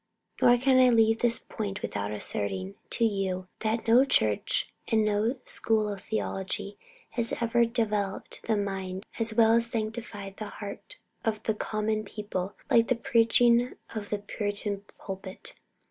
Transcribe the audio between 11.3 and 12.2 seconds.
the common